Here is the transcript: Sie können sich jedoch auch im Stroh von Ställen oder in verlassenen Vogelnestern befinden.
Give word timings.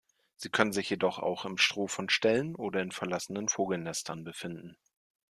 Sie 0.35 0.49
können 0.49 0.73
sich 0.73 0.89
jedoch 0.89 1.19
auch 1.19 1.45
im 1.45 1.59
Stroh 1.59 1.85
von 1.85 2.09
Ställen 2.09 2.55
oder 2.55 2.81
in 2.81 2.91
verlassenen 2.91 3.49
Vogelnestern 3.49 4.23
befinden. 4.23 4.75